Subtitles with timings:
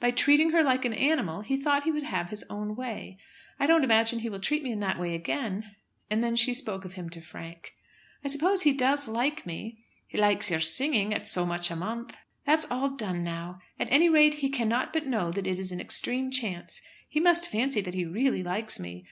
[0.00, 3.16] By treating her like an animal he thought he would have his own way.
[3.60, 5.76] I don't imagine he will treat me in that way again."
[6.10, 7.74] And then she spoke of him to Frank.
[8.24, 9.78] "I suppose he does like me?"
[10.08, 13.60] "He likes your singing, at so much a month." "That's all done now.
[13.78, 16.82] At any rate, he cannot but know that it is an extreme chance.
[17.08, 19.04] He must fancy that he really likes me.